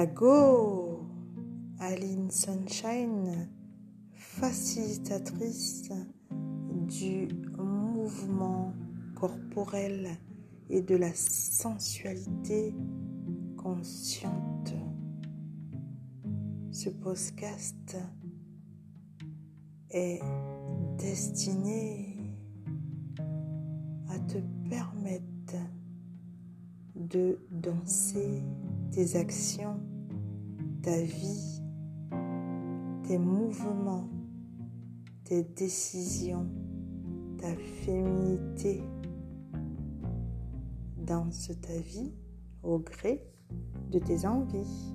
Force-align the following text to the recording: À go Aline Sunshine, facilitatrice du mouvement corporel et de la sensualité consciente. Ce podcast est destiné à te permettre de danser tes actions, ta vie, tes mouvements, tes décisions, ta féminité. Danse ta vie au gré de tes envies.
À 0.00 0.06
go 0.06 1.04
Aline 1.78 2.30
Sunshine, 2.30 3.50
facilitatrice 4.14 5.90
du 6.88 7.28
mouvement 7.58 8.72
corporel 9.14 10.08
et 10.70 10.80
de 10.80 10.96
la 10.96 11.12
sensualité 11.12 12.74
consciente. 13.58 14.72
Ce 16.70 16.88
podcast 16.88 17.98
est 19.90 20.22
destiné 20.96 22.16
à 24.08 24.18
te 24.18 24.38
permettre 24.66 25.56
de 26.94 27.38
danser 27.50 28.42
tes 28.90 29.16
actions, 29.16 29.78
ta 30.82 31.00
vie, 31.00 31.62
tes 33.06 33.18
mouvements, 33.18 34.08
tes 35.24 35.44
décisions, 35.44 36.46
ta 37.38 37.54
féminité. 37.84 38.82
Danse 40.96 41.50
ta 41.62 41.78
vie 41.78 42.12
au 42.62 42.78
gré 42.78 43.22
de 43.90 43.98
tes 43.98 44.26
envies. 44.26 44.89